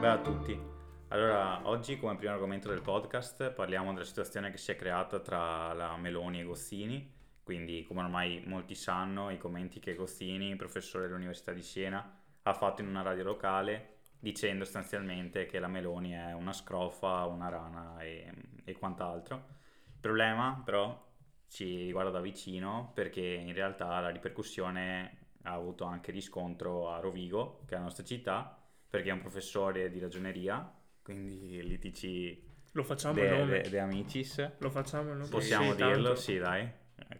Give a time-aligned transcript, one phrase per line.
[0.00, 0.58] Beh a tutti.
[1.08, 5.74] Allora, oggi come primo argomento del podcast parliamo della situazione che si è creata tra
[5.74, 7.12] la Meloni e Gostini.
[7.42, 12.80] Quindi, come ormai molti sanno, i commenti che Gostini, professore dell'Università di Siena, ha fatto
[12.80, 18.32] in una radio locale dicendo sostanzialmente che la Meloni è una scrofa, una rana e,
[18.64, 19.36] e quant'altro.
[19.84, 20.98] Il problema però
[21.46, 27.60] ci riguarda da vicino perché in realtà la ripercussione ha avuto anche riscontro a Rovigo,
[27.66, 28.59] che è la nostra città,
[28.90, 30.70] perché è un professore di ragioneria,
[31.02, 32.38] quindi l'ITC
[32.72, 33.60] Lo facciamo De, il nome?
[33.62, 34.52] De, De Amicis.
[34.58, 35.28] Lo facciamo il nome?
[35.30, 36.14] Possiamo Sì, dirlo, tanto.
[36.20, 36.68] sì dai.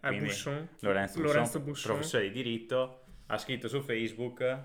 [0.00, 0.68] È Quindi Busson.
[0.80, 1.92] Lorenzo, Lorenzo Busson, Busson.
[1.92, 4.64] professore di diritto, ha scritto su Facebook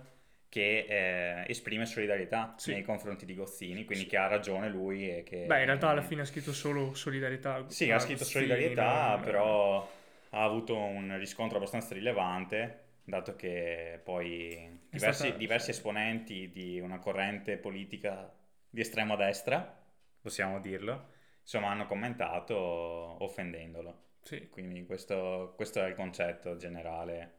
[0.49, 2.73] che eh, esprime solidarietà Sì.
[2.73, 5.45] nei confronti di Gozzini, quindi che ha ragione lui e che...
[5.47, 7.63] Beh, in realtà alla fine ha scritto solo solidarietà.
[7.69, 9.89] Sì, ha scritto Agostini, solidarietà, però
[10.29, 16.99] ha avuto un riscontro abbastanza rilevante, dato che poi diversi, stata- diversi esponenti di una
[16.99, 18.33] corrente politica
[18.69, 19.81] di estrema destra,
[20.21, 24.01] possiamo dirlo, insomma hanno commentato offendendolo.
[24.21, 24.47] Sì.
[24.49, 27.33] Quindi questo, questo è il concetto generale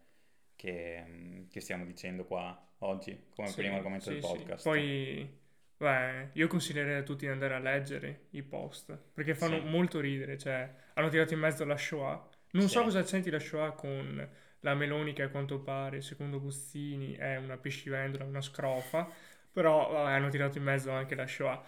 [0.54, 4.28] che, che stiamo dicendo qua oggi, come Sì, primo argomento sì, del sì.
[4.28, 4.64] podcast.
[4.64, 5.38] Poi,
[5.78, 9.66] beh, io consiglierei a tutti di andare a leggere i post, perché fanno Sì.
[9.66, 12.28] molto ridere, cioè, hanno tirato in mezzo la Shoah.
[12.50, 12.84] Non so Sì.
[12.84, 14.28] cosa c'entri la Shoah con
[14.64, 19.08] la Meloni che a quanto pare, secondo Gustini, è una pescivendola, una scrofa,
[19.52, 21.62] però vabbè, hanno tirato in mezzo anche la Shoah.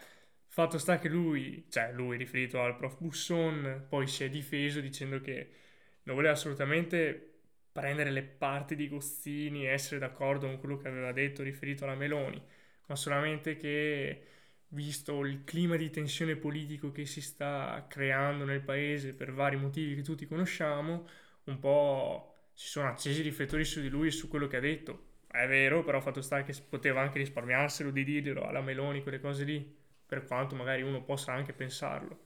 [0.49, 5.21] Fatto sta che lui, cioè lui riferito al prof Busson, poi si è difeso dicendo
[5.21, 5.51] che
[6.05, 7.35] non voleva assolutamente
[7.73, 11.95] prendere le parti di Gostini e essere d'accordo con quello che aveva detto riferito alla
[11.95, 12.43] Meloni,
[12.87, 14.23] ma solamente che,
[14.69, 19.97] visto il clima di tensione politico che si sta creando nel paese per vari motivi
[19.97, 21.06] che tutti conosciamo,
[21.45, 24.61] un po' si sono accesi i riflettori su di lui e su quello che ha
[24.61, 25.05] detto.
[25.28, 29.44] È vero, però fatto sta che poteva anche risparmiarselo di dirglielo alla Meloni, quelle cose
[29.44, 32.19] lì, per quanto magari uno possa anche pensarlo.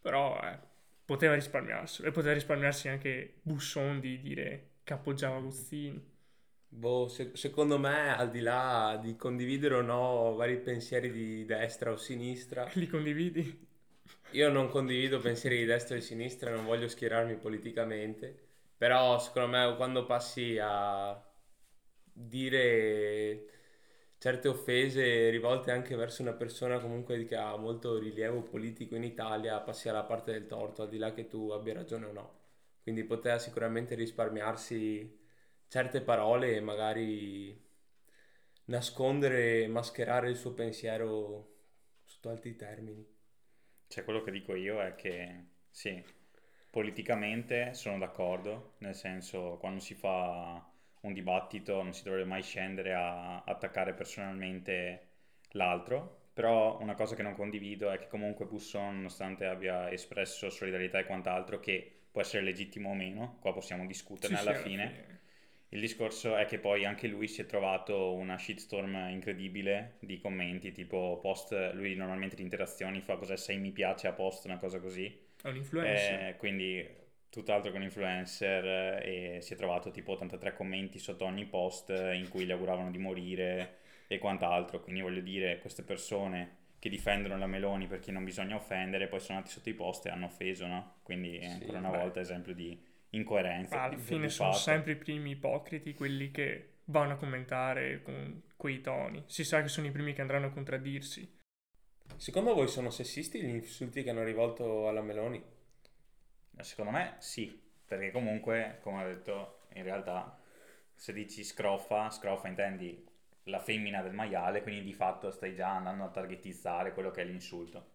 [0.00, 0.58] Però eh,
[1.04, 6.02] poteva risparmiarselo e poteva risparmiarsi anche Busson di dire che appoggiava Agostini.
[6.70, 11.90] Boh, se- secondo me, al di là di condividere o no vari pensieri di destra
[11.92, 13.44] o sinistra, Li condividi?
[14.30, 18.47] io non condivido pensieri di destra e di sinistra, non voglio schierarmi politicamente,
[18.78, 21.20] però secondo me quando passi a
[22.12, 23.46] dire
[24.18, 29.60] certe offese rivolte anche verso una persona comunque che ha molto rilievo politico in Italia,
[29.60, 32.36] passi alla parte del torto, al di là che tu abbia ragione o no.
[32.82, 35.18] Quindi poteva sicuramente risparmiarsi
[35.68, 37.66] certe parole e magari
[38.66, 41.56] nascondere e mascherare il suo pensiero
[42.04, 43.06] sotto altri termini.
[43.88, 46.02] Cioè, quello che dico io è che sì,
[46.78, 50.64] politicamente sono d'accordo, nel senso, quando si fa
[51.00, 55.06] un dibattito non si dovrebbe mai scendere a attaccare personalmente
[55.52, 61.00] l'altro, però una cosa che non condivido è che comunque Busson, nonostante abbia espresso solidarietà
[61.00, 65.20] e quant'altro, che può essere legittimo o meno, qua possiamo discuterne Sì, sì, alla fine.
[65.70, 70.70] Il discorso è che poi anche lui si è trovato una shitstorm incredibile di commenti,
[70.70, 74.78] tipo post, lui normalmente di interazioni fa cos'è 6 mi piace a post, una cosa
[74.80, 75.26] così.
[75.42, 76.20] È un influencer.
[76.28, 76.86] Eh, quindi
[77.30, 78.64] tutt'altro che un influencer
[79.04, 82.50] eh, e si è trovato tipo 83 commenti sotto ogni post eh, in cui gli
[82.50, 83.78] auguravano di morire
[84.08, 84.80] e quant'altro.
[84.80, 89.38] Quindi voglio dire, queste persone che difendono la Meloni perché non bisogna offendere, poi sono
[89.38, 90.94] andati sotto i post e hanno offeso, no?
[91.02, 91.98] Quindi è Sì, ancora una beh.
[91.98, 92.78] volta esempio di
[93.10, 93.76] incoerenza.
[93.76, 94.62] Ma alla di- fine di sono fatto.
[94.62, 99.22] sempre i primi ipocriti quelli che vanno a commentare con quei toni.
[99.26, 101.36] Si sa che sono i primi che andranno a contraddirsi.
[102.18, 105.40] Secondo voi sono sessisti gli insulti che hanno rivolto alla Meloni?
[106.58, 110.36] Secondo me sì, perché comunque, come ho detto, in realtà
[110.96, 113.06] se dici scroffa, scroffa intendi
[113.44, 117.24] la femmina del maiale, quindi di fatto stai già andando a targetizzare quello che è
[117.24, 117.90] l'insulto.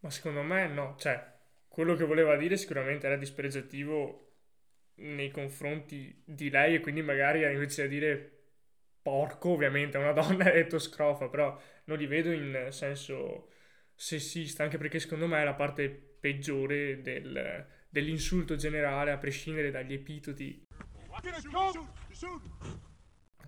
[0.00, 1.22] Ma secondo me no, cioè,
[1.68, 4.36] quello che voleva dire sicuramente era dispregiativo
[4.94, 8.37] nei confronti di lei e quindi magari invece di dire
[9.08, 13.48] porco, ovviamente una donna ha detto scrofa, però non li vedo in senso
[13.94, 19.94] sessista, anche perché secondo me è la parte peggiore del- dell'insulto generale, a prescindere dagli
[19.94, 20.66] epiteti.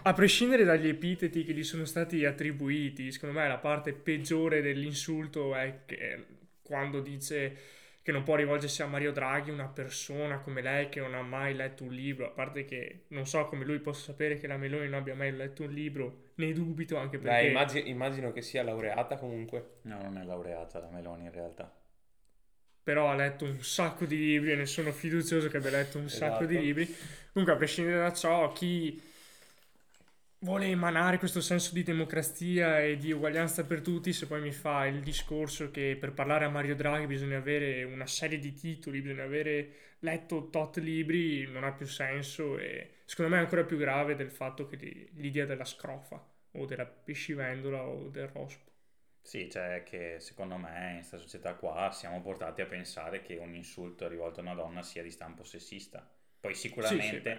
[0.02, 5.54] a prescindere dagli epiteti che gli sono stati attribuiti, secondo me la parte peggiore dell'insulto
[5.54, 6.26] è che
[6.62, 11.14] quando dice che non può rivolgersi a Mario Draghi, una persona come lei che non
[11.14, 14.46] ha mai letto un libro, a parte che non so come lui possa sapere che
[14.46, 17.42] la Meloni non abbia mai letto un libro, ne dubito anche perché...
[17.42, 19.80] Beh, immagino, immagino che sia laureata comunque.
[19.82, 21.74] No, non è laureata la Meloni in realtà.
[22.82, 26.08] Però ha letto un sacco di libri e ne sono fiducioso che abbia letto un
[26.08, 26.66] sacco di Esatto.
[26.66, 26.96] libri.
[27.32, 29.00] Comunque, a prescindere da ciò, chi
[30.40, 34.84] vuole emanare questo senso di democrazia e di uguaglianza per tutti, se poi mi fa
[34.86, 39.24] il discorso che per parlare a Mario Draghi bisogna avere una serie di titoli, bisogna
[39.24, 44.14] avere letto tot libri, non ha più senso e secondo me è ancora più grave
[44.16, 46.22] del fatto che gli- l'idea della scrofa
[46.52, 48.68] o della pescivendola o del rospo.
[49.22, 53.54] Sì, cioè che secondo me in questa società qua siamo portati a pensare che un
[53.54, 56.06] insulto rivolto a una donna sia di stampo sessista.
[56.40, 57.38] Poi sicuramente beh.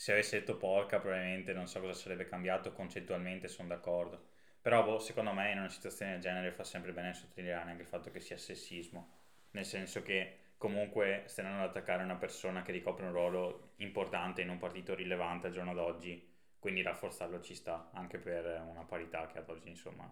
[0.00, 4.28] Se avesse detto porca probabilmente non so cosa sarebbe cambiato, concettualmente sono d'accordo.
[4.62, 7.86] Però boh, secondo me in una situazione del genere fa sempre bene sottolineare anche il
[7.88, 9.12] fatto che sia sessismo.
[9.50, 14.40] Nel senso che comunque stai andando ad attaccare una persona che ricopre un ruolo importante
[14.40, 16.26] in un partito rilevante al giorno d'oggi,
[16.58, 20.10] quindi rafforzarlo ci sta anche per una parità che ad oggi insomma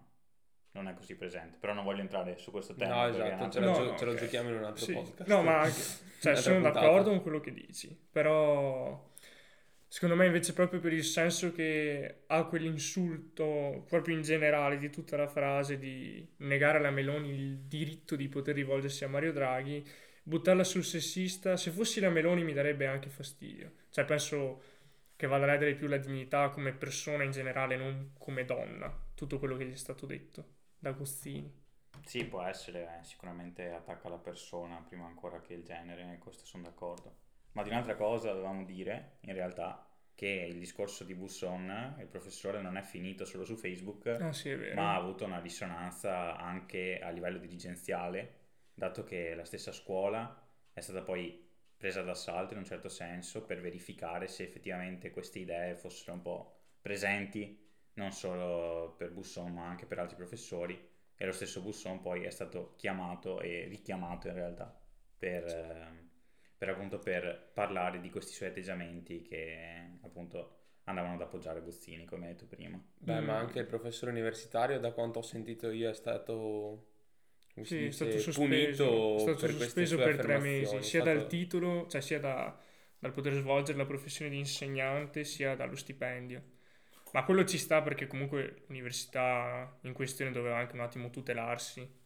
[0.72, 1.56] non è così presente.
[1.56, 2.94] Però non voglio entrare su questo tema.
[2.94, 4.92] No, esatto, ce, No, gio- no, ce lo giochiamo in un altro Sì.
[4.92, 5.30] podcast.
[5.30, 5.80] No, ma anche,
[6.20, 6.80] cioè, sono puntata.
[6.80, 9.06] d'accordo con quello che dici, però
[9.88, 15.16] secondo me invece proprio per il senso che ha quell'insulto proprio in generale di tutta
[15.16, 19.84] la frase di negare alla Meloni il diritto di poter rivolgersi a Mario Draghi,
[20.22, 23.72] buttarla sul sessista, se fossi la Meloni mi darebbe anche fastidio.
[23.90, 24.62] Cioè penso
[25.16, 29.66] che ledere più la dignità come persona in generale, non come donna, tutto quello che
[29.66, 30.46] gli è stato detto
[30.78, 31.52] da Agostini.
[32.04, 36.62] Sì, può essere, eh, sicuramente attacca la persona prima ancora che il genere, questo sono
[36.62, 37.26] d'accordo.
[37.58, 39.84] Ma di un'altra cosa dovevamo dire, in realtà,
[40.14, 44.54] che il discorso di Busson, il professore, non è finito solo su Facebook, Ah sì,
[44.74, 48.34] ma ha avuto una risonanza anche a livello dirigenziale,
[48.74, 50.40] dato che la stessa scuola
[50.72, 51.46] è stata poi
[51.76, 56.54] presa d'assalto in un certo senso per verificare se effettivamente queste idee fossero un po'
[56.80, 60.80] presenti, non solo per Busson ma anche per altri professori,
[61.16, 64.80] e lo stesso Busson poi è stato chiamato e richiamato in realtà
[65.18, 66.07] per, ehm,
[66.58, 72.26] per appunto per parlare di questi suoi atteggiamenti che appunto andavano ad appoggiare Agostini, come
[72.26, 72.82] hai detto prima.
[72.98, 73.24] Beh, Mm.
[73.26, 76.86] ma anche il professore universitario, da quanto ho sentito io, è stato,
[77.62, 81.00] Sì, è dice, stato sospeso, punito è stato per sospeso per tre mesi, È sia
[81.02, 82.58] stato- dal titolo, cioè sia da-
[82.98, 86.42] dal poter svolgere la professione di insegnante, sia dallo stipendio.
[87.12, 91.97] Ma quello ci sta perché comunque l'università in questione doveva anche un attimo tutelarsi.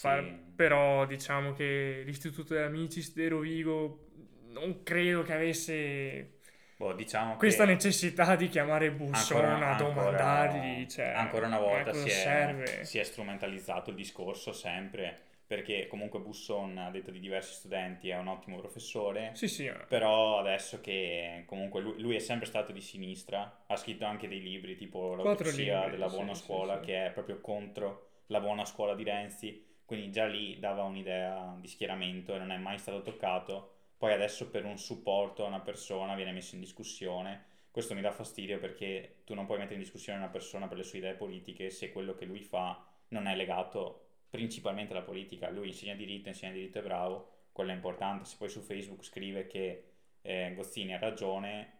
[0.00, 0.52] Sì.
[0.56, 4.06] Però diciamo che l'Istituto degli Amici di Rovigo
[4.48, 6.38] non credo che avesse
[6.76, 11.58] Boh, diciamo questa che necessità di chiamare Busson ancora, a ancora- domandargli, cioè, ancora una
[11.58, 17.18] volta si è, si è strumentalizzato il discorso sempre perché comunque Busson, a detto di
[17.18, 19.32] diversi studenti, è un ottimo professore.
[19.34, 24.04] Sì, sì, Però adesso che comunque lui, lui è sempre stato di sinistra, ha scritto
[24.04, 26.86] anche dei libri tipo L'autopsia libri, della buona sì, scuola, sì.
[26.86, 31.66] che è proprio contro la buona scuola di Renzi, quindi già lì dava un'idea di
[31.66, 33.72] schieramento e non è mai stato toccato.
[33.98, 37.44] Poi adesso per un supporto a una persona viene messo in discussione.
[37.72, 40.84] Questo mi dà fastidio perché tu non puoi mettere in discussione una persona per le
[40.84, 45.50] sue idee politiche se quello che lui fa non è legato principalmente alla politica.
[45.50, 48.26] Lui insegna diritto, insegna diritto è bravo, quello è importante.
[48.26, 49.90] Se poi su Facebook scrive che
[50.22, 51.78] eh, Gozzini ha ragione,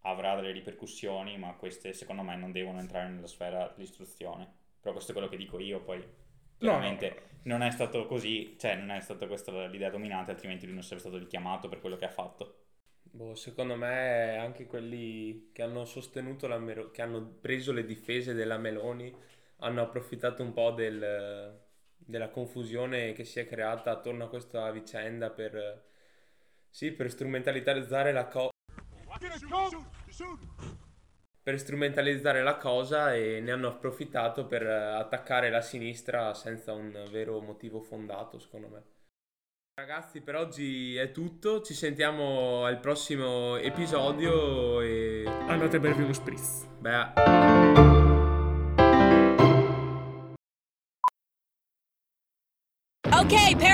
[0.00, 4.52] avrà delle ripercussioni, ma queste secondo me non devono entrare nella sfera dell'istruzione.
[4.80, 6.04] Però questo è quello che dico io, poi
[6.58, 7.58] chiaramente no, no.
[7.58, 11.00] non è stato così, cioè non è stata questa l'idea dominante, altrimenti lui non sarebbe
[11.02, 12.58] stato richiamato per quello che ha fatto.
[13.02, 18.34] Boh, secondo me anche quelli che hanno sostenuto la Melo- che hanno preso le difese
[18.34, 19.14] della Meloni
[19.58, 21.60] hanno approfittato un po' del-
[21.96, 25.84] della confusione che si è creata attorno a questa vicenda per,
[26.68, 28.50] sì, per strumentalizzare la cosa.
[31.44, 37.06] Per strumentalizzare la cosa e ne hanno approfittato per eh, attaccare la sinistra senza un
[37.10, 38.82] vero motivo fondato, secondo me.
[39.74, 41.60] Ragazzi, per oggi è tutto.
[41.60, 46.64] Ci sentiamo al prossimo episodio e Andate a bervi uno spritz.
[46.78, 47.12] beh,
[53.24, 53.73] Okay, Paris